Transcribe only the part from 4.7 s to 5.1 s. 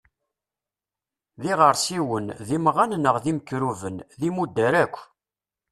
akk.